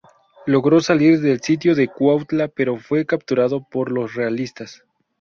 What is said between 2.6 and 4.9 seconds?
fue capturado por los realistas.